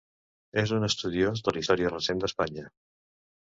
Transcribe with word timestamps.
És 0.61 0.73
un 0.77 0.87
estudiós 0.87 1.45
de 1.49 1.55
la 1.57 1.63
història 1.65 1.95
recent 1.95 2.25
d'Espanya. 2.27 2.69